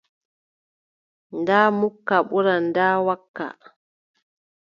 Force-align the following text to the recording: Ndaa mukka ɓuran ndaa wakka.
Ndaa 1.39 1.67
mukka 1.79 2.15
ɓuran 2.29 2.61
ndaa 2.69 2.95
wakka. 3.05 3.45